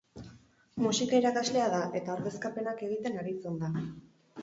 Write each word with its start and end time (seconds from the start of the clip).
Musika 0.85 1.19
irakaslea 1.25 1.69
da 1.75 1.83
eta 2.01 2.17
ordezkapenak 2.17 2.85
egiten 2.91 3.25
aritzen 3.27 3.65
da. 3.65 3.75